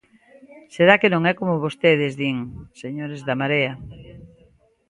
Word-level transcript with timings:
Será 0.75 0.95
que 1.01 1.11
non 1.13 1.21
é 1.31 1.33
como 1.39 1.63
vostedes 1.65 2.13
din, 2.21 2.37
señores 2.81 3.19
da 3.27 3.35
Marea. 3.41 3.73